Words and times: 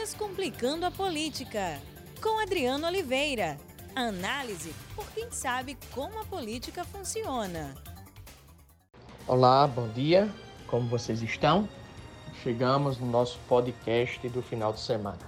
Descomplicando 0.00 0.86
a 0.86 0.92
Política, 0.92 1.76
com 2.22 2.40
Adriano 2.40 2.86
Oliveira. 2.86 3.58
Análise 3.96 4.72
por 4.94 5.04
quem 5.10 5.28
sabe 5.32 5.76
como 5.92 6.20
a 6.20 6.24
política 6.24 6.84
funciona. 6.84 7.74
Olá, 9.26 9.66
bom 9.66 9.88
dia. 9.88 10.32
Como 10.68 10.88
vocês 10.88 11.20
estão? 11.20 11.68
Chegamos 12.44 12.96
no 12.98 13.10
nosso 13.10 13.40
podcast 13.48 14.28
do 14.28 14.40
final 14.40 14.72
de 14.72 14.78
semana. 14.78 15.18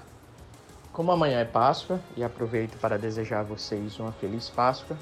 Como 0.93 1.11
amanhã 1.11 1.41
é 1.41 1.45
Páscoa 1.45 2.01
e 2.17 2.23
aproveito 2.23 2.79
para 2.79 2.97
desejar 2.97 3.41
a 3.41 3.45
vocês 3.45 3.99
uma 3.99 4.13
feliz 4.13 4.49
Páscoa, 4.49 4.97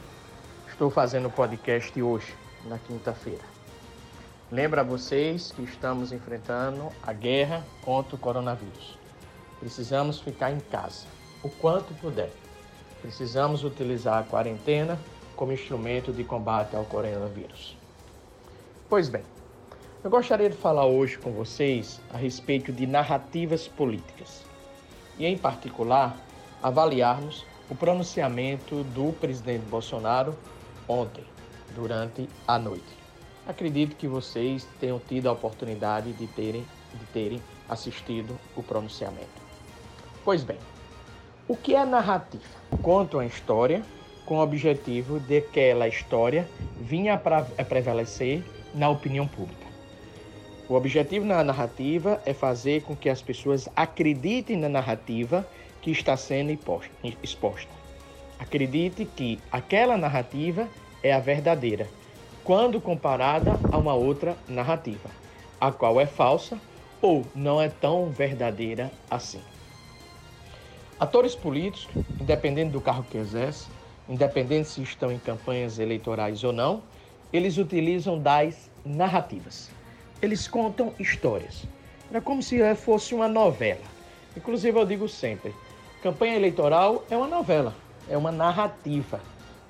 estou 0.66 0.88
fazendo 0.90 1.28
o 1.28 1.30
podcast 1.30 2.00
hoje, 2.00 2.34
na 2.64 2.78
quinta-feira. 2.78 3.44
Lembra 4.50 4.80
a 4.80 4.84
vocês 4.84 5.52
que 5.52 5.62
estamos 5.62 6.10
enfrentando 6.10 6.90
a 7.02 7.12
guerra 7.12 7.62
contra 7.84 8.16
o 8.16 8.18
coronavírus. 8.18 8.97
Precisamos 9.60 10.20
ficar 10.20 10.52
em 10.52 10.60
casa 10.60 11.06
o 11.42 11.48
quanto 11.48 11.94
puder. 11.94 12.30
Precisamos 13.00 13.64
utilizar 13.64 14.18
a 14.18 14.24
quarentena 14.24 14.98
como 15.36 15.52
instrumento 15.52 16.12
de 16.12 16.24
combate 16.24 16.74
ao 16.74 16.84
coronavírus. 16.84 17.76
Pois 18.88 19.08
bem, 19.08 19.22
eu 20.02 20.10
gostaria 20.10 20.48
de 20.48 20.56
falar 20.56 20.86
hoje 20.86 21.18
com 21.18 21.32
vocês 21.32 22.00
a 22.12 22.16
respeito 22.16 22.72
de 22.72 22.86
narrativas 22.86 23.68
políticas 23.68 24.42
e, 25.18 25.26
em 25.26 25.36
particular, 25.36 26.16
avaliarmos 26.62 27.44
o 27.70 27.74
pronunciamento 27.74 28.82
do 28.84 29.12
presidente 29.12 29.64
Bolsonaro 29.66 30.36
ontem, 30.88 31.24
durante 31.74 32.28
a 32.46 32.58
noite. 32.58 32.96
Acredito 33.46 33.96
que 33.96 34.08
vocês 34.08 34.66
tenham 34.80 34.98
tido 34.98 35.28
a 35.28 35.32
oportunidade 35.32 36.12
de 36.12 36.26
terem, 36.28 36.66
de 36.94 37.06
terem 37.12 37.42
assistido 37.68 38.38
o 38.56 38.62
pronunciamento. 38.62 39.47
Pois 40.24 40.44
bem, 40.44 40.58
o 41.46 41.56
que 41.56 41.74
é 41.74 41.84
narrativa? 41.84 42.44
Conta 42.82 43.16
uma 43.16 43.26
história 43.26 43.82
com 44.26 44.38
o 44.38 44.42
objetivo 44.42 45.18
de 45.20 45.40
que 45.40 45.60
aquela 45.60 45.88
história 45.88 46.46
vinha 46.78 47.14
a 47.14 47.64
prevalecer 47.64 48.44
na 48.74 48.90
opinião 48.90 49.26
pública. 49.26 49.66
O 50.68 50.74
objetivo 50.74 51.24
na 51.24 51.42
narrativa 51.42 52.20
é 52.26 52.34
fazer 52.34 52.82
com 52.82 52.94
que 52.94 53.08
as 53.08 53.22
pessoas 53.22 53.70
acreditem 53.74 54.58
na 54.58 54.68
narrativa 54.68 55.48
que 55.80 55.90
está 55.90 56.14
sendo 56.14 56.50
exposta. 57.22 57.72
Acredite 58.38 59.06
que 59.06 59.38
aquela 59.50 59.96
narrativa 59.96 60.68
é 61.02 61.12
a 61.12 61.18
verdadeira, 61.18 61.88
quando 62.44 62.80
comparada 62.80 63.58
a 63.70 63.78
uma 63.78 63.94
outra 63.94 64.36
narrativa, 64.46 65.08
a 65.58 65.72
qual 65.72 65.98
é 65.98 66.06
falsa 66.06 66.60
ou 67.00 67.24
não 67.34 67.60
é 67.62 67.68
tão 67.68 68.10
verdadeira 68.10 68.90
assim. 69.10 69.40
Atores 71.00 71.36
políticos, 71.36 71.88
independente 72.20 72.72
do 72.72 72.80
cargo 72.80 73.04
que 73.08 73.18
exercem, 73.18 73.70
independente 74.08 74.68
se 74.68 74.82
estão 74.82 75.12
em 75.12 75.18
campanhas 75.18 75.78
eleitorais 75.78 76.42
ou 76.42 76.52
não, 76.52 76.82
eles 77.32 77.56
utilizam 77.56 78.18
das 78.18 78.68
narrativas. 78.84 79.70
Eles 80.20 80.48
contam 80.48 80.92
histórias. 80.98 81.62
É 82.12 82.20
como 82.20 82.42
se 82.42 82.58
fosse 82.74 83.14
uma 83.14 83.28
novela. 83.28 83.84
Inclusive, 84.36 84.76
eu 84.76 84.84
digo 84.84 85.08
sempre: 85.08 85.54
campanha 86.02 86.34
eleitoral 86.34 87.04
é 87.08 87.16
uma 87.16 87.28
novela, 87.28 87.76
é 88.10 88.16
uma 88.16 88.32
narrativa. 88.32 89.20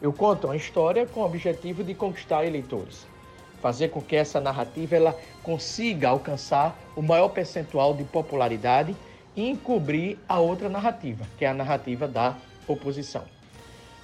Eu 0.01 0.15
conto 0.15 0.47
uma 0.47 0.57
história 0.57 1.05
com 1.05 1.21
o 1.21 1.27
objetivo 1.27 1.85
de 1.85 1.93
conquistar 1.93 2.47
eleitores, 2.47 3.07
fazer 3.61 3.89
com 3.89 4.01
que 4.01 4.17
essa 4.17 4.41
narrativa 4.41 4.97
ela 4.97 5.19
consiga 5.43 6.09
alcançar 6.09 6.75
o 6.97 7.03
maior 7.03 7.29
percentual 7.29 7.93
de 7.93 8.05
popularidade 8.05 8.97
e 9.39 9.49
encobrir 9.49 10.19
a 10.29 10.41
outra 10.41 10.69
narrativa, 10.69 11.25
que 11.39 11.45
é 11.45 11.49
a 11.49 11.55
narrativa 11.55 12.09
da 12.09 12.35
oposição. 12.67 13.23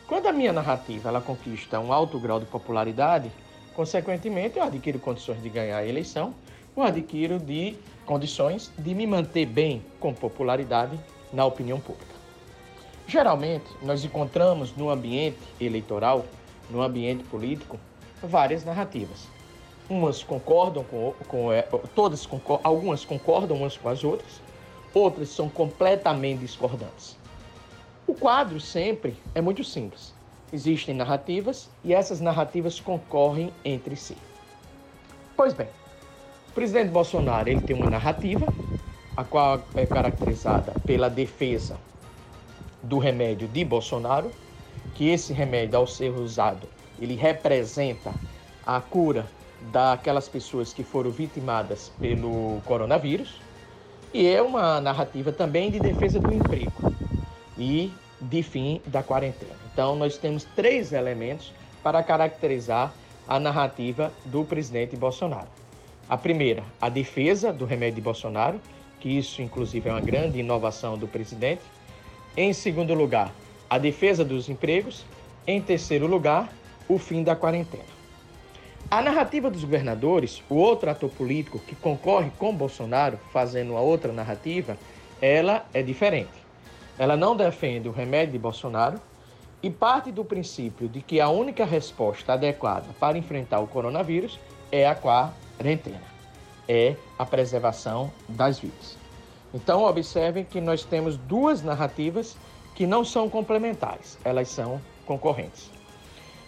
Quando 0.06 0.28
a 0.28 0.32
minha 0.32 0.52
narrativa 0.52 1.08
ela 1.08 1.20
conquista 1.20 1.80
um 1.80 1.92
alto 1.92 2.20
grau 2.20 2.38
de 2.38 2.46
popularidade, 2.46 3.32
consequentemente 3.74 4.58
eu 4.58 4.62
adquiro 4.62 5.00
condições 5.00 5.42
de 5.42 5.48
ganhar 5.48 5.78
a 5.78 5.84
eleição, 5.84 6.32
eu 6.76 6.84
adquiro 6.84 7.40
de 7.40 7.76
condições 8.06 8.70
de 8.78 8.94
me 8.94 9.08
manter 9.08 9.44
bem 9.44 9.84
com 9.98 10.14
popularidade 10.14 10.96
na 11.32 11.44
opinião 11.44 11.80
pública. 11.80 12.14
Geralmente, 13.08 13.66
nós 13.82 14.04
encontramos 14.04 14.76
no 14.76 14.88
ambiente 14.88 15.40
eleitoral, 15.60 16.24
no 16.70 16.80
ambiente 16.80 17.24
político, 17.24 17.76
várias 18.22 18.64
narrativas. 18.64 19.26
Umas 19.90 20.22
concordam 20.22 20.84
com, 20.84 21.12
com 21.26 21.52
é, 21.52 21.62
todas 21.92 22.24
concordam, 22.24 22.70
algumas 22.70 23.04
concordam 23.04 23.56
umas 23.56 23.76
com 23.76 23.88
as 23.88 24.04
outras, 24.04 24.43
outras 24.94 25.28
são 25.28 25.48
completamente 25.48 26.40
discordantes. 26.40 27.16
O 28.06 28.14
quadro 28.14 28.60
sempre 28.60 29.16
é 29.34 29.40
muito 29.40 29.64
simples. 29.64 30.14
Existem 30.52 30.94
narrativas 30.94 31.68
e 31.82 31.92
essas 31.92 32.20
narrativas 32.20 32.78
concorrem 32.78 33.52
entre 33.64 33.96
si. 33.96 34.16
Pois 35.36 35.52
bem, 35.52 35.68
o 36.48 36.52
presidente 36.52 36.90
Bolsonaro 36.90 37.48
ele 37.48 37.60
tem 37.60 37.74
uma 37.74 37.88
narrativa, 37.88 38.52
a 39.16 39.24
qual 39.24 39.60
é 39.74 39.84
caracterizada 39.84 40.72
pela 40.86 41.10
defesa 41.10 41.76
do 42.82 42.98
remédio 42.98 43.48
de 43.48 43.64
Bolsonaro, 43.64 44.30
que 44.94 45.08
esse 45.08 45.32
remédio, 45.32 45.78
ao 45.78 45.86
ser 45.86 46.10
usado, 46.10 46.68
ele 47.00 47.16
representa 47.16 48.14
a 48.64 48.80
cura 48.80 49.26
daquelas 49.72 50.28
pessoas 50.28 50.72
que 50.72 50.84
foram 50.84 51.10
vitimadas 51.10 51.90
pelo 52.00 52.60
coronavírus. 52.64 53.43
E 54.14 54.28
é 54.28 54.40
uma 54.40 54.80
narrativa 54.80 55.32
também 55.32 55.72
de 55.72 55.80
defesa 55.80 56.20
do 56.20 56.32
emprego 56.32 56.80
e 57.58 57.92
de 58.20 58.44
fim 58.44 58.80
da 58.86 59.02
quarentena. 59.02 59.56
Então, 59.72 59.96
nós 59.96 60.16
temos 60.16 60.44
três 60.44 60.92
elementos 60.92 61.52
para 61.82 62.00
caracterizar 62.00 62.94
a 63.26 63.40
narrativa 63.40 64.12
do 64.26 64.44
presidente 64.44 64.94
Bolsonaro. 64.96 65.48
A 66.08 66.16
primeira, 66.16 66.62
a 66.80 66.88
defesa 66.88 67.52
do 67.52 67.64
remédio 67.64 67.96
de 67.96 68.02
Bolsonaro, 68.02 68.60
que 69.00 69.08
isso 69.08 69.42
inclusive 69.42 69.88
é 69.88 69.92
uma 69.92 70.00
grande 70.00 70.38
inovação 70.38 70.96
do 70.96 71.08
presidente. 71.08 71.62
Em 72.36 72.52
segundo 72.52 72.94
lugar, 72.94 73.34
a 73.68 73.78
defesa 73.78 74.24
dos 74.24 74.48
empregos. 74.48 75.04
Em 75.44 75.60
terceiro 75.60 76.06
lugar, 76.06 76.52
o 76.88 76.98
fim 76.98 77.24
da 77.24 77.34
quarentena. 77.34 78.03
A 78.90 79.02
narrativa 79.02 79.50
dos 79.50 79.64
governadores, 79.64 80.42
o 80.48 80.54
outro 80.54 80.90
ator 80.90 81.10
político 81.10 81.58
que 81.58 81.74
concorre 81.74 82.30
com 82.38 82.54
Bolsonaro, 82.54 83.18
fazendo 83.32 83.70
uma 83.72 83.80
outra 83.80 84.12
narrativa, 84.12 84.76
ela 85.20 85.64
é 85.72 85.82
diferente. 85.82 86.44
Ela 86.98 87.16
não 87.16 87.34
defende 87.34 87.88
o 87.88 87.92
remédio 87.92 88.32
de 88.32 88.38
Bolsonaro 88.38 89.00
e 89.62 89.70
parte 89.70 90.12
do 90.12 90.24
princípio 90.24 90.88
de 90.88 91.00
que 91.00 91.20
a 91.20 91.28
única 91.28 91.64
resposta 91.64 92.34
adequada 92.34 92.86
para 93.00 93.18
enfrentar 93.18 93.60
o 93.60 93.66
coronavírus 93.66 94.38
é 94.70 94.86
a 94.86 94.94
quarentena, 94.94 96.02
é 96.68 96.94
a 97.18 97.24
preservação 97.24 98.12
das 98.28 98.58
vidas. 98.60 98.96
Então, 99.52 99.84
observem 99.84 100.44
que 100.44 100.60
nós 100.60 100.84
temos 100.84 101.16
duas 101.16 101.62
narrativas 101.62 102.36
que 102.74 102.86
não 102.86 103.04
são 103.04 103.30
complementares, 103.30 104.18
elas 104.24 104.48
são 104.48 104.80
concorrentes. 105.06 105.70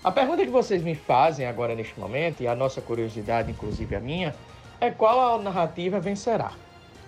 A 0.06 0.12
pergunta 0.12 0.44
que 0.44 0.53
vocês 0.53 0.84
me 0.84 0.94
fazem 0.94 1.47
agora 1.47 1.75
neste 1.75 1.99
momento, 1.99 2.41
e 2.41 2.47
a 2.47 2.55
nossa 2.55 2.81
curiosidade, 2.81 3.50
inclusive 3.50 3.97
a 3.97 3.99
minha, 3.99 4.33
é 4.81 4.89
qual 4.89 5.34
a 5.34 5.43
narrativa 5.43 5.99
vencerá? 5.99 6.53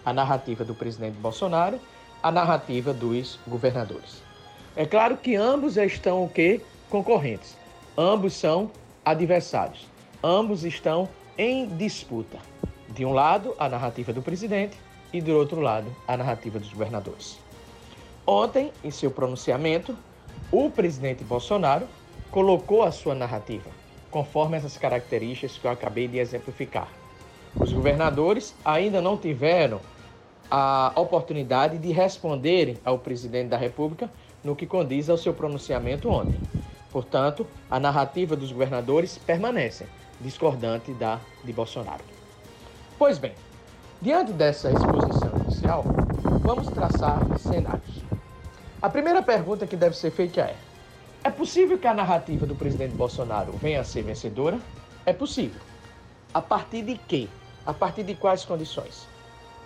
A 0.05 0.13
narrativa 0.13 0.65
do 0.65 0.75
presidente 0.75 1.15
Bolsonaro, 1.15 1.79
a 2.21 2.33
narrativa 2.33 2.93
dos 2.93 3.39
governadores. 3.47 4.21
É 4.75 4.85
claro 4.85 5.17
que 5.17 5.37
ambos 5.37 5.77
estão 5.77 6.25
o 6.25 6.29
quê? 6.29 6.61
Concorrentes. 6.91 7.57
Ambos 7.97 8.33
são 8.33 8.69
adversários. 9.05 9.87
Ambos 10.21 10.65
estão 10.65 11.09
em 11.39 11.69
disputa. 11.69 12.39
De 12.89 13.05
um 13.05 13.13
lado, 13.13 13.55
a 13.61 13.69
narrativa 13.69 14.13
do 14.13 14.23
presidente 14.23 14.77
e 15.13 15.21
do 15.21 15.37
outro 15.37 15.61
lado, 15.61 15.87
a 16.09 16.17
narrativa 16.17 16.59
dos 16.59 16.73
governadores. 16.73 17.39
Ontem, 18.27 18.73
em 18.83 18.91
seu 18.91 19.13
pronunciamento, 19.13 19.97
o 20.51 20.69
presidente 20.69 21.23
Bolsonaro 21.23 21.87
colocou 22.31 22.83
a 22.83 22.91
sua 22.91 23.15
narrativa, 23.15 23.71
conforme 24.11 24.57
essas 24.57 24.77
características 24.77 25.57
que 25.57 25.67
eu 25.67 25.71
acabei 25.71 26.09
de 26.09 26.19
exemplificar. 26.19 26.89
Os 27.59 27.73
governadores 27.73 28.55
ainda 28.65 29.01
não 29.01 29.17
tiveram 29.17 29.81
a 30.51 30.93
oportunidade 30.97 31.79
de 31.79 31.93
responderem 31.93 32.79
ao 32.85 32.99
presidente 32.99 33.49
da 33.49 33.57
República 33.57 34.11
no 34.43 34.57
que 34.57 34.67
condiz 34.67 35.11
ao 35.11 35.19
seu 35.19 35.35
pronunciamento 35.35 36.09
ontem. 36.09 36.41
Portanto, 36.91 37.47
a 37.71 37.79
narrativa 37.79 38.35
dos 38.35 38.51
governadores 38.51 39.19
permanece 39.19 39.87
discordante 40.21 40.93
da 40.93 41.21
de 41.45 41.53
Bolsonaro. 41.53 42.03
Pois 42.99 43.19
bem, 43.19 43.33
diante 44.01 44.33
dessa 44.33 44.71
exposição 44.71 45.33
inicial, 45.45 45.85
vamos 46.43 46.69
traçar 46.69 47.21
cenários. 47.39 48.03
A 48.81 48.89
primeira 48.89 49.23
pergunta 49.23 49.67
que 49.67 49.77
deve 49.77 49.97
ser 49.97 50.11
feita 50.11 50.41
é: 50.41 50.57
é 51.25 51.31
possível 51.31 51.79
que 51.79 51.87
a 51.87 51.95
narrativa 51.95 52.47
do 52.47 52.55
presidente 52.55 52.95
Bolsonaro 52.95 53.53
venha 53.53 53.81
a 53.81 53.85
ser 53.85 54.03
vencedora? 54.03 54.59
É 55.05 55.13
possível. 55.13 55.61
A 56.33 56.41
partir 56.41 56.83
de 56.83 56.97
quê? 56.97 57.29
A 57.67 57.75
partir 57.75 58.05
de 58.05 58.15
quais 58.15 58.45
condições? 58.45 59.07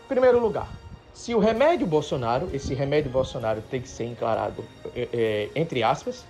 Em 0.05 0.09
primeiro 0.09 0.41
lugar, 0.41 0.73
se 1.13 1.35
o 1.35 1.39
remédio 1.39 1.87
Bolsonaro, 1.87 2.49
esse 2.53 2.75
remédio 2.75 3.11
Bolsonaro 3.11 3.63
tem 3.71 3.81
que 3.81 3.89
ser 3.89 4.05
enclarado 4.05 4.65
é, 4.95 5.09
é, 5.13 5.51
entre 5.55 5.83
aspas, 5.83 6.25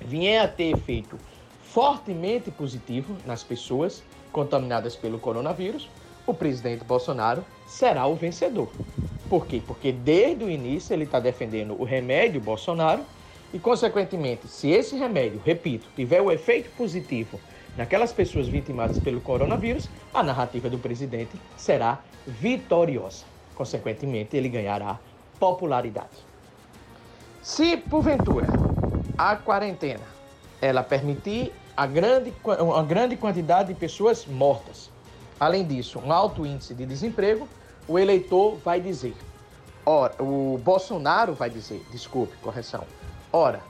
vier 0.00 0.42
a 0.42 0.48
ter 0.48 0.76
efeito 0.76 1.18
fortemente 1.62 2.50
positivo 2.50 3.16
nas 3.26 3.42
pessoas 3.42 4.02
contaminadas 4.32 4.94
pelo 4.94 5.18
coronavírus, 5.18 5.88
o 6.26 6.32
presidente 6.32 6.84
Bolsonaro 6.84 7.44
será 7.66 8.06
o 8.06 8.14
vencedor. 8.14 8.70
Por 9.28 9.46
quê? 9.46 9.60
Porque 9.66 9.92
desde 9.92 10.44
o 10.44 10.50
início 10.50 10.94
ele 10.94 11.04
está 11.04 11.18
defendendo 11.18 11.78
o 11.78 11.84
remédio 11.84 12.40
Bolsonaro 12.40 13.04
e, 13.52 13.58
consequentemente, 13.58 14.46
se 14.48 14.70
esse 14.70 14.96
remédio, 14.96 15.40
repito, 15.44 15.88
tiver 15.96 16.20
o 16.20 16.30
efeito 16.30 16.70
positivo 16.76 17.40
naquelas 17.76 18.12
pessoas 18.12 18.48
vitimadas 18.48 18.98
pelo 18.98 19.20
coronavírus, 19.20 19.88
a 20.12 20.22
narrativa 20.22 20.68
do 20.68 20.78
presidente 20.78 21.40
será 21.56 22.00
vitoriosa. 22.26 23.24
Consequentemente, 23.54 24.36
ele 24.36 24.48
ganhará 24.48 24.98
popularidade. 25.38 26.26
Se, 27.42 27.76
porventura, 27.76 28.46
a 29.16 29.36
quarentena 29.36 30.04
ela 30.60 30.82
permitir 30.82 31.52
a 31.76 31.86
grande, 31.86 32.34
uma 32.60 32.82
grande 32.82 33.16
quantidade 33.16 33.72
de 33.72 33.78
pessoas 33.78 34.26
mortas, 34.26 34.90
além 35.38 35.64
disso, 35.64 36.00
um 36.00 36.12
alto 36.12 36.44
índice 36.44 36.74
de 36.74 36.84
desemprego, 36.84 37.48
o 37.86 37.98
eleitor 37.98 38.56
vai 38.56 38.80
dizer, 38.80 39.14
ora, 39.86 40.20
o 40.20 40.60
Bolsonaro 40.62 41.32
vai 41.32 41.48
dizer, 41.48 41.80
desculpe, 41.90 42.36
correção, 42.38 42.84
ora, 43.32 43.60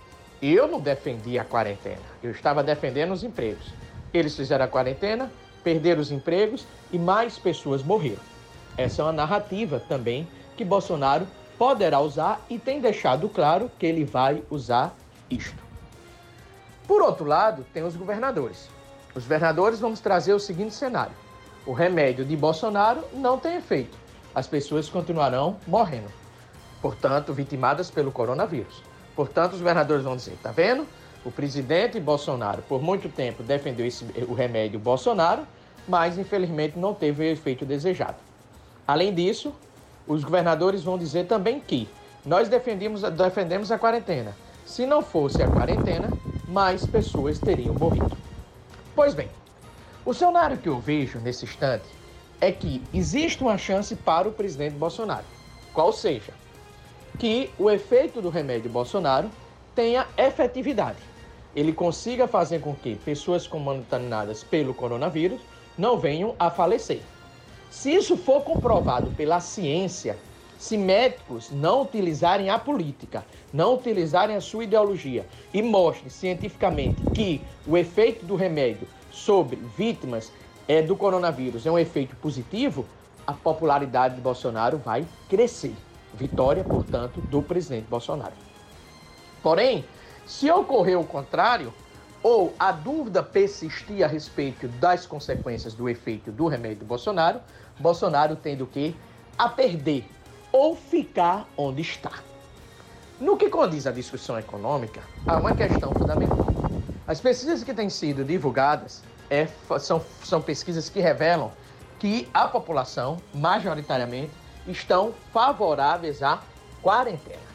eu 0.40 0.69
não 0.69 0.81
defendi 0.81 1.38
a 1.38 1.44
quarentena, 1.44 2.02
eu 2.22 2.31
estava 2.31 2.62
defendendo 2.62 3.12
os 3.12 3.25
empregos. 3.25 3.72
Eles 4.12 4.37
fizeram 4.37 4.64
a 4.64 4.69
quarentena, 4.69 5.31
perderam 5.64 6.00
os 6.00 6.12
empregos 6.12 6.66
e 6.93 6.99
mais 6.99 7.38
pessoas 7.38 7.82
morreram. 7.82 8.22
Essa 8.76 9.02
é 9.02 9.05
uma 9.05 9.12
narrativa 9.12 9.82
também 9.88 10.28
que 10.56 10.64
Bolsonaro 10.64 11.26
poderá 11.58 12.00
usar 12.00 12.40
e 12.49 12.58
tem 12.58 12.81
deixado 12.81 13.28
claro 13.28 13.70
que 13.78 13.84
ele 13.84 14.05
vai 14.05 14.43
usar 14.49 14.94
isto. 15.28 15.60
Por 16.87 17.02
outro 17.02 17.26
lado, 17.26 17.66
tem 17.75 17.82
os 17.82 17.96
governadores. 17.96 18.69
Os 19.14 19.25
governadores 19.25 19.81
vamos 19.81 20.00
trazer 20.00 20.32
o 20.32 20.40
seguinte 20.40 20.75
cenário: 20.75 21.12
o 21.66 21.72
remédio 21.72 22.25
de 22.25 22.37
Bolsonaro 22.37 23.05
não 23.12 23.38
tem 23.38 23.56
efeito. 23.56 23.99
As 24.34 24.46
pessoas 24.46 24.88
continuarão 24.88 25.56
morrendo, 25.66 26.10
portanto, 26.81 27.34
vitimadas 27.34 27.90
pelo 27.90 28.12
coronavírus. 28.12 28.88
Portanto, 29.19 29.55
os 29.55 29.59
governadores 29.59 30.05
vão 30.05 30.15
dizer: 30.15 30.38
tá 30.41 30.53
vendo? 30.53 30.87
O 31.25 31.32
presidente 31.32 31.99
Bolsonaro, 31.99 32.62
por 32.62 32.81
muito 32.81 33.09
tempo, 33.09 33.43
defendeu 33.43 33.85
esse, 33.85 34.06
o 34.29 34.32
remédio 34.32 34.79
Bolsonaro, 34.79 35.43
mas 35.88 36.17
infelizmente 36.17 36.79
não 36.79 36.94
teve 36.94 37.25
o 37.25 37.26
efeito 37.26 37.67
desejado. 37.67 38.15
Além 38.87 39.12
disso, 39.12 39.53
os 40.06 40.23
governadores 40.23 40.85
vão 40.85 40.97
dizer 40.97 41.26
também 41.26 41.59
que 41.59 41.88
nós 42.25 42.49
defendemos, 42.49 43.03
defendemos 43.03 43.73
a 43.73 43.79
quarentena. 43.79 44.37
Se 44.65 44.87
não 44.87 45.03
fosse 45.03 45.43
a 45.43 45.49
quarentena, 45.49 46.12
mais 46.47 46.87
pessoas 46.87 47.41
teriam 47.41 47.75
morrido. 47.75 48.06
Pois 48.94 49.15
bem, 49.15 49.29
o 50.05 50.15
cenário 50.15 50.59
que 50.59 50.69
eu 50.69 50.79
vejo 50.79 51.19
nesse 51.19 51.44
instante 51.44 51.87
é 52.41 52.53
que 52.53 52.85
existe 52.94 53.43
uma 53.43 53.59
chance 53.59 53.97
para 53.97 54.29
o 54.29 54.32
presidente 54.32 54.76
Bolsonaro, 54.76 55.25
qual 55.75 55.93
seja, 55.93 56.32
que 57.19 57.50
o 57.59 57.69
efeito 57.69 58.23
do 58.23 58.29
remédio 58.29 58.70
Bolsonaro 58.70 59.29
tenha 59.75 60.06
efetividade. 60.17 60.99
Ele 61.55 61.73
consiga 61.73 62.29
fazer 62.29 62.61
com 62.61 62.75
que 62.75 62.94
pessoas 62.97 63.47
contaminadas 63.47 64.44
pelo 64.44 64.73
coronavírus 64.73 65.41
não 65.76 65.99
venham 65.99 66.35
a 66.38 66.50
falecer. 66.50 67.00
Se 67.70 67.93
isso 67.93 68.17
for 68.17 68.43
comprovado 68.43 69.11
pela 69.11 69.41
ciência, 69.41 70.17
se 70.59 70.76
médicos 70.76 71.50
não 71.50 71.82
utilizarem 71.82 72.50
a 72.50 72.59
política, 72.59 73.25
não 73.53 73.75
utilizarem 73.75 74.37
a 74.37 74.41
sua 74.41 74.65
ideologia 74.65 75.26
e 75.53 75.62
mostrem 75.62 76.11
cientificamente 76.11 77.03
que 77.15 77.41
o 77.67 77.76
efeito 77.76 78.25
do 78.25 78.37
remédio 78.37 78.87
sobre 79.11 79.56
vítimas 79.76 80.32
é, 80.67 80.82
do 80.82 80.97
coronavírus 80.97 81.67
é 81.67 81.70
um 81.70 81.79
efeito 81.79 82.15
positivo, 82.17 82.87
a 83.26 83.32
popularidade 83.32 84.17
de 84.17 84.20
Bolsonaro 84.20 84.79
vai 84.79 85.06
crescer. 85.29 85.75
Vitória, 86.14 86.64
portanto, 86.64 87.20
do 87.20 87.43
presidente 87.43 87.87
Bolsonaro. 87.88 88.34
Porém, 89.43 89.84
se 90.26 90.50
ocorrer 90.50 90.99
o 90.99 91.05
contrário, 91.05 91.72
ou 92.22 92.52
a 92.58 92.72
dúvida 92.72 93.22
persistir 93.22 94.05
a 94.05 94.08
respeito 94.08 94.66
das 94.69 95.06
consequências 95.06 95.75
do 95.75 95.88
efeito 95.88 96.32
do 96.32 96.46
remédio 96.46 96.81
do 96.81 96.84
Bolsonaro, 96.84 97.40
Bolsonaro 97.78 98.37
tendo 98.37 98.66
que 98.66 98.96
a 99.38 99.49
perder 99.49 100.05
ou 100.50 100.75
ficar 100.75 101.46
onde 101.56 101.82
está. 101.82 102.12
No 103.20 103.37
que 103.37 103.49
condiz 103.49 103.87
à 103.87 103.93
discussão 103.93 104.38
econômica, 104.38 105.02
há 105.26 105.37
uma 105.37 105.52
questão 105.52 105.93
fundamental. 105.93 106.52
As 107.06 107.20
pesquisas 107.20 107.64
que 107.64 107.72
têm 107.72 107.88
sido 107.88 108.25
divulgadas 108.25 109.02
é, 109.31 109.49
são, 109.81 110.05
são 110.22 110.40
pesquisas 110.40 110.88
que 110.88 111.00
revelam 111.00 111.52
que 111.99 112.28
a 112.32 112.46
população, 112.46 113.16
majoritariamente, 113.34 114.32
estão 114.69 115.15
favoráveis 115.32 116.23
à 116.23 116.41
quarentena. 116.82 117.49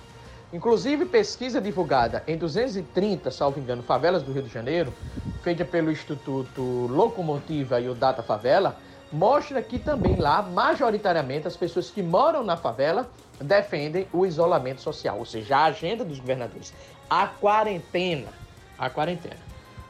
Inclusive, 0.51 1.05
pesquisa 1.05 1.59
divulgada 1.59 2.23
em 2.27 2.37
230, 2.37 3.31
salvo 3.31 3.59
engano, 3.59 3.81
favelas 3.81 4.21
do 4.21 4.31
Rio 4.31 4.43
de 4.43 4.53
Janeiro, 4.53 4.93
feita 5.41 5.65
pelo 5.65 5.91
Instituto 5.91 6.61
Locomotiva 6.61 7.81
e 7.81 7.89
o 7.89 7.95
Data 7.95 8.21
Favela, 8.21 8.77
mostra 9.11 9.61
que 9.61 9.79
também 9.79 10.15
lá, 10.15 10.41
majoritariamente, 10.41 11.47
as 11.47 11.57
pessoas 11.57 11.89
que 11.89 12.03
moram 12.03 12.43
na 12.43 12.55
favela 12.55 13.09
defendem 13.41 14.07
o 14.13 14.25
isolamento 14.25 14.81
social, 14.81 15.19
ou 15.19 15.25
seja, 15.25 15.57
a 15.57 15.65
agenda 15.65 16.05
dos 16.05 16.19
governadores, 16.19 16.73
a 17.09 17.27
quarentena. 17.27 18.29
A 18.77 18.89
quarentena. 18.89 19.37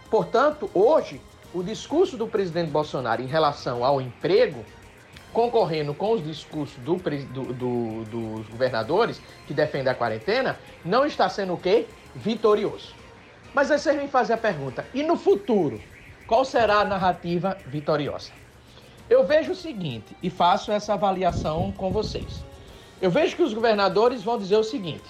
Portanto, 0.10 0.70
hoje, 0.74 1.22
o 1.54 1.62
discurso 1.62 2.18
do 2.18 2.28
presidente 2.28 2.70
Bolsonaro 2.70 3.22
em 3.22 3.28
relação 3.28 3.84
ao 3.84 4.02
emprego 4.02 4.64
concorrendo 5.34 5.94
com 5.94 6.12
os 6.12 6.24
discursos 6.24 6.78
do, 6.78 6.96
do, 6.96 7.54
do, 7.54 8.04
dos 8.06 8.48
governadores 8.48 9.20
que 9.48 9.54
defendem 9.54 9.92
a 9.92 9.96
quarentena, 9.96 10.60
não 10.86 11.06
está 11.06 11.28
sendo 11.28 11.54
o 11.54 11.58
quê? 11.58 11.88
Vitorioso. 12.16 12.94
Mas 13.54 13.72
aí 13.72 13.80
vocês 13.80 13.98
vêm 13.98 14.08
fazer 14.08 14.34
a 14.34 14.38
pergunta, 14.38 14.86
e 14.94 15.04
no 15.04 15.18
futuro, 15.18 15.82
qual 16.28 16.46
será 16.46 16.80
a 16.80 16.86
narrativa 16.86 17.58
vitoriosa? 17.66 18.32
Eu 19.10 19.26
vejo 19.26 19.52
o 19.52 19.56
seguinte, 19.56 20.16
e 20.24 20.30
faço 20.30 20.72
essa 20.72 20.94
avaliação 20.94 21.72
com 21.76 21.92
vocês. 21.92 22.44
Eu 23.02 23.12
vejo 23.12 23.36
que 23.36 23.44
os 23.44 23.54
governadores 23.54 24.24
vão 24.24 24.38
dizer 24.38 24.56
o 24.56 24.64
seguinte: 24.64 25.04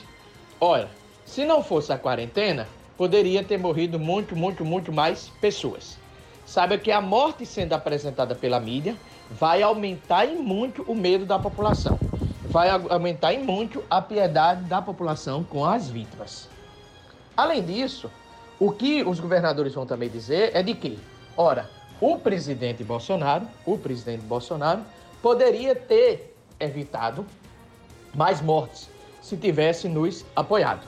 olha, 0.60 0.90
se 1.26 1.46
não 1.46 1.62
fosse 1.64 1.94
a 1.94 1.98
quarentena, 1.98 2.68
poderia 2.98 3.44
ter 3.44 3.58
morrido 3.58 4.00
muito, 4.00 4.36
muito, 4.36 4.66
muito 4.66 4.92
mais 4.92 5.30
pessoas. 5.40 5.98
Sabe 6.46 6.78
que 6.78 6.92
a 6.92 7.00
morte 7.00 7.46
sendo 7.46 7.74
apresentada 7.74 8.36
pela 8.36 8.60
mídia 8.60 8.96
vai 9.32 9.62
aumentar 9.62 10.26
em 10.26 10.38
muito 10.38 10.84
o 10.84 10.96
medo 10.96 11.26
da 11.26 11.40
população, 11.40 12.00
vai 12.46 12.70
aumentar 12.70 13.34
em 13.34 13.44
muito 13.44 13.84
a 13.90 14.02
piedade 14.02 14.64
da 14.66 14.82
população 14.82 15.44
com 15.44 15.66
as 15.66 15.90
vítimas. 15.90 16.50
Além 17.36 17.64
disso, 17.64 18.12
o 18.60 18.72
que 18.72 19.04
os 19.04 19.20
governadores 19.20 19.74
vão 19.74 19.86
também 19.86 20.10
dizer 20.10 20.52
é 20.54 20.62
de 20.62 20.76
que, 20.76 21.00
ora, 21.36 21.70
o 22.00 22.18
presidente 22.18 22.84
Bolsonaro, 22.84 23.48
o 23.66 23.78
presidente 23.78 24.24
Bolsonaro 24.24 24.82
poderia 25.22 25.76
ter 25.76 26.36
evitado 26.60 27.26
mais 28.14 28.42
mortes 28.42 28.90
se 29.22 29.38
tivesse 29.38 29.88
nos 29.88 30.26
apoiado. 30.36 30.88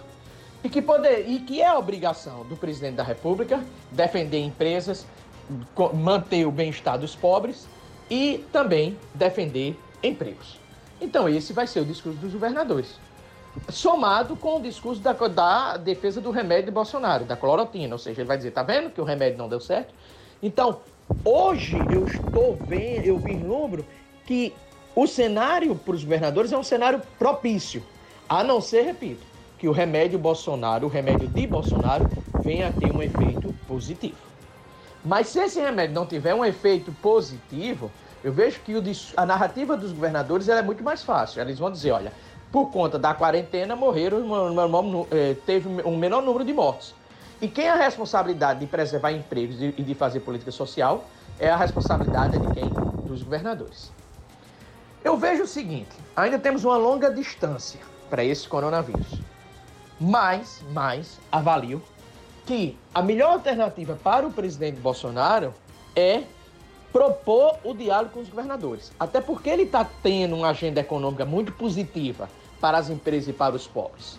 E 0.64 0.70
que, 0.70 0.82
poder, 0.82 1.28
e 1.28 1.40
que 1.40 1.62
é 1.62 1.68
a 1.68 1.78
obrigação 1.78 2.44
do 2.46 2.56
presidente 2.56 2.96
da 2.96 3.04
República 3.04 3.64
defender 3.92 4.40
empresas, 4.40 5.06
manter 5.94 6.46
o 6.46 6.52
bem-estar 6.52 6.98
dos 7.00 7.16
pobres 7.16 7.68
e 8.10 8.46
também 8.52 8.98
defender 9.14 9.78
empregos. 10.04 10.60
Então, 11.00 11.28
esse 11.28 11.54
vai 11.54 11.68
ser 11.68 11.82
o 11.82 11.86
discurso 11.86 12.18
dos 12.20 12.34
governadores. 12.34 13.00
Somado 13.70 14.36
com 14.36 14.58
o 14.58 14.62
discurso 14.62 15.02
da, 15.02 15.14
da 15.14 15.78
defesa 15.78 16.20
do 16.20 16.32
remédio 16.32 16.66
de 16.66 16.72
Bolsonaro, 16.72 17.26
da 17.26 17.36
clorotina. 17.36 17.96
Ou 17.96 18.00
seja, 18.00 18.22
ele 18.22 18.28
vai 18.28 18.38
dizer: 18.38 18.52
tá 18.52 18.64
vendo 18.64 18.90
que 18.90 19.02
o 19.02 19.04
remédio 19.04 19.38
não 19.38 19.50
deu 19.50 19.60
certo? 19.60 19.94
Então, 20.42 20.82
hoje 21.24 21.78
eu 21.90 22.06
estou 22.06 22.56
vendo, 22.56 23.06
eu 23.06 23.18
vislumbro 23.18 23.86
que 24.26 24.54
o 24.96 25.08
cenário 25.08 25.76
para 25.76 25.96
os 25.96 26.04
governadores 26.04 26.52
é 26.52 26.58
um 26.58 26.64
cenário 26.64 27.02
propício, 27.18 27.86
a 28.28 28.44
não 28.44 28.62
ser, 28.62 28.82
repito, 28.84 29.26
que 29.58 29.68
o 29.68 29.72
remédio 29.72 30.18
Bolsonaro, 30.20 30.86
o 30.88 30.90
remédio 30.90 31.28
de 31.28 31.48
Bolsonaro, 31.48 32.08
venha 32.34 32.68
a 32.68 32.72
ter 32.72 32.92
um 32.92 33.02
efeito 33.02 33.54
positivo. 33.68 34.25
Mas 35.06 35.28
se 35.28 35.40
esse 35.40 35.60
remédio 35.60 35.94
não 35.94 36.06
tiver 36.06 36.34
um 36.34 36.44
efeito 36.44 36.92
positivo, 36.94 37.92
eu 38.24 38.34
vejo 38.34 38.60
que 38.62 38.74
a 39.16 39.26
narrativa 39.26 39.78
dos 39.78 39.92
governadores 39.92 40.50
é 40.50 40.60
muito 40.64 40.84
mais 40.84 41.04
fácil. 41.04 41.42
Eles 41.42 41.60
vão 41.60 41.72
dizer, 41.72 41.92
olha, 41.92 42.12
por 42.52 42.72
conta 42.72 42.98
da 42.98 43.14
quarentena 43.14 43.76
morreram, 43.76 44.26
eh, 45.12 45.36
teve 45.46 45.70
um 45.84 45.96
menor 45.96 46.24
número 46.24 46.44
de 46.44 46.52
mortes. 46.52 46.96
E 47.40 47.48
quem 47.48 47.66
é 47.66 47.70
a 47.70 47.76
responsabilidade 47.76 48.62
de 48.62 48.66
preservar 48.66 49.12
empregos 49.12 49.62
e 49.62 49.72
de 49.72 49.94
fazer 49.94 50.22
política 50.22 50.52
social 50.52 51.06
é 51.38 51.50
a 51.50 51.56
responsabilidade 51.56 52.40
de 52.40 52.48
quem? 52.48 52.74
Dos 53.06 53.22
governadores. 53.22 53.92
Eu 55.04 55.18
vejo 55.18 55.44
o 55.44 55.48
seguinte: 55.48 55.96
ainda 56.16 56.40
temos 56.40 56.64
uma 56.66 56.78
longa 56.78 57.12
distância 57.12 57.80
para 58.10 58.24
esse 58.24 58.48
coronavírus. 58.48 59.22
Mas, 60.00 60.64
mas, 60.72 61.20
avalio 61.32 61.82
que 62.46 62.78
a 62.94 63.02
melhor 63.02 63.34
alternativa 63.34 63.98
para 64.02 64.28
o 64.28 64.32
presidente 64.32 64.80
Bolsonaro 64.80 65.54
é 65.96 66.24
propor 66.92 67.58
o 67.64 67.74
diálogo 67.74 68.14
com 68.14 68.20
os 68.22 68.30
governadores. 68.30 68.92
Até 69.00 69.20
porque 69.20 69.50
ele 69.50 69.64
está 69.64 69.84
tendo 69.84 70.36
uma 70.36 70.50
agenda 70.50 70.80
econômica 70.80 71.26
muito 71.26 71.52
positiva 71.52 72.30
para 72.62 72.78
as 72.78 72.90
empresas 72.90 73.30
e 73.30 73.34
para 73.34 73.56
os 73.56 73.68
pobres. 73.68 74.18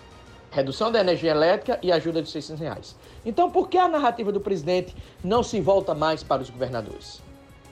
Redução 0.50 0.90
da 0.90 1.00
energia 1.00 1.30
elétrica 1.30 1.78
e 1.82 1.90
ajuda 1.90 2.22
de 2.22 2.30
600 2.30 2.60
reais. 2.60 2.96
Então, 3.24 3.50
por 3.50 3.68
que 3.68 3.78
a 3.78 3.88
narrativa 3.88 4.30
do 4.30 4.40
presidente 4.40 4.94
não 5.22 5.42
se 5.42 5.60
volta 5.60 5.94
mais 5.94 6.22
para 6.22 6.42
os 6.42 6.50
governadores? 6.50 7.22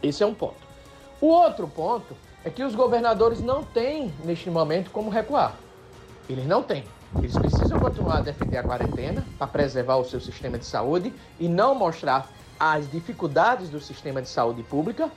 Esse 0.02 0.22
é 0.22 0.26
um 0.26 0.34
ponto. 0.34 0.56
O 1.20 1.26
outro 1.26 1.68
ponto 1.68 2.16
é 2.44 2.50
que 2.50 2.62
os 2.62 2.74
governadores 2.74 3.40
não 3.40 3.62
têm, 3.62 4.12
neste 4.24 4.50
momento, 4.50 4.90
como 4.90 5.10
recuar. 5.10 5.56
Eles 6.28 6.46
não 6.46 6.62
têm. 6.62 6.84
Eles 7.20 7.36
precisam 7.36 7.78
continuar 7.78 8.18
a 8.18 8.20
defender 8.20 8.58
a 8.58 8.62
quarentena 8.62 9.24
para 9.38 9.46
preservar 9.46 9.96
o 9.96 10.04
seu 10.04 10.20
sistema 10.20 10.58
de 10.58 10.66
saúde 10.66 11.12
e 11.38 11.48
não 11.48 11.74
mostrar 11.74 12.28
as 12.58 12.90
dificuldades 12.90 13.68
do 13.68 13.80
sistema 13.80 14.20
de 14.20 14.28
saúde 14.28 14.62
pública 14.62 15.10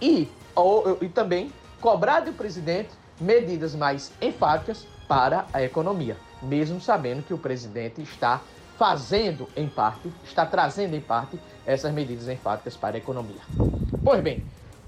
e, 0.00 0.28
ou, 0.54 0.98
e 1.00 1.08
também 1.08 1.52
cobrar 1.80 2.20
do 2.20 2.32
presidente 2.32 2.90
medidas 3.20 3.74
mais 3.74 4.12
enfáticas 4.20 4.86
para 5.08 5.46
a 5.52 5.62
economia, 5.62 6.16
mesmo 6.42 6.80
sabendo 6.80 7.22
que 7.22 7.32
o 7.32 7.38
presidente 7.38 8.02
está 8.02 8.40
fazendo 8.76 9.48
em 9.56 9.68
parte, 9.68 10.12
está 10.24 10.44
trazendo 10.44 10.94
em 10.94 11.00
parte 11.00 11.38
essas 11.64 11.92
medidas 11.92 12.28
enfáticas 12.28 12.76
para 12.76 12.96
a 12.96 12.98
economia. 12.98 13.40
Pois 14.04 14.22
bem, 14.22 14.42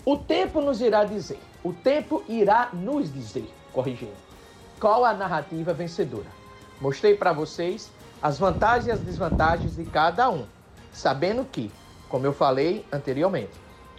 o 0.04 0.16
tempo 0.16 0.60
nos 0.60 0.80
irá 0.80 1.04
dizer, 1.04 1.40
o 1.64 1.72
tempo 1.72 2.22
irá 2.28 2.68
nos 2.72 3.12
dizer, 3.12 3.50
corrigindo, 3.72 4.16
qual 4.78 5.04
a 5.04 5.14
narrativa 5.14 5.72
vencedora. 5.72 6.37
Mostrei 6.80 7.14
para 7.14 7.32
vocês 7.32 7.90
as 8.22 8.38
vantagens 8.38 8.86
e 8.86 8.90
as 8.90 9.00
desvantagens 9.00 9.76
de 9.76 9.84
cada 9.84 10.30
um, 10.30 10.46
sabendo 10.92 11.44
que, 11.44 11.70
como 12.08 12.26
eu 12.26 12.32
falei 12.32 12.84
anteriormente, 12.92 13.50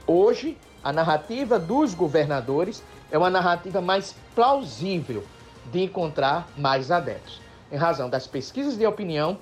hoje 0.07 0.57
a 0.83 0.93
narrativa 0.93 1.59
dos 1.59 1.93
governadores 1.93 2.83
é 3.11 3.17
uma 3.17 3.29
narrativa 3.29 3.81
mais 3.81 4.15
plausível 4.33 5.23
de 5.71 5.83
encontrar 5.83 6.47
mais 6.57 6.89
adeptos, 6.89 7.41
em 7.71 7.75
razão 7.75 8.09
das 8.09 8.25
pesquisas 8.25 8.77
de 8.77 8.85
opinião 8.85 9.37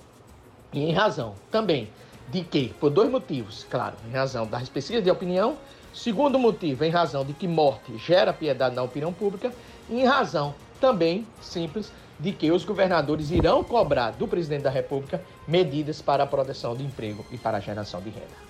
e 0.73 0.83
em 0.83 0.93
razão 0.93 1.35
também 1.51 1.89
de 2.29 2.43
que, 2.43 2.69
por 2.79 2.89
dois 2.89 3.09
motivos, 3.09 3.65
claro, 3.69 3.95
em 4.07 4.11
razão 4.11 4.45
das 4.45 4.67
pesquisas 4.67 5.03
de 5.03 5.09
opinião, 5.09 5.57
segundo 5.93 6.37
motivo, 6.37 6.83
em 6.83 6.89
razão 6.89 7.23
de 7.23 7.33
que 7.33 7.47
morte 7.47 7.97
gera 7.97 8.33
piedade 8.33 8.75
na 8.75 8.83
opinião 8.83 9.13
pública, 9.13 9.53
e 9.89 10.01
em 10.01 10.05
razão 10.05 10.53
também 10.79 11.25
simples 11.41 11.91
de 12.19 12.31
que 12.31 12.51
os 12.51 12.65
governadores 12.65 13.31
irão 13.31 13.63
cobrar 13.63 14.11
do 14.11 14.27
presidente 14.27 14.63
da 14.63 14.69
República 14.69 15.23
medidas 15.47 16.01
para 16.01 16.23
a 16.23 16.27
proteção 16.27 16.75
do 16.75 16.83
emprego 16.83 17.25
e 17.31 17.37
para 17.37 17.57
a 17.57 17.61
geração 17.61 18.01
de 18.01 18.09
renda. 18.09 18.47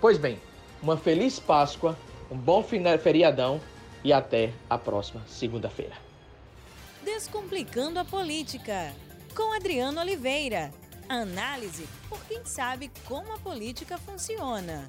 Pois 0.00 0.16
bem, 0.16 0.40
uma 0.82 0.96
feliz 0.96 1.40
Páscoa, 1.40 1.96
um 2.30 2.36
bom 2.36 2.62
feriadão 2.62 3.60
e 4.04 4.12
até 4.12 4.52
a 4.70 4.78
próxima 4.78 5.22
segunda-feira. 5.26 5.94
Descomplicando 7.04 7.98
a 7.98 8.04
política, 8.04 8.92
com 9.34 9.54
Adriano 9.54 10.00
Oliveira. 10.00 10.70
Análise 11.08 11.88
por 12.08 12.22
quem 12.26 12.44
sabe 12.44 12.90
como 13.06 13.32
a 13.32 13.38
política 13.38 13.96
funciona. 13.96 14.86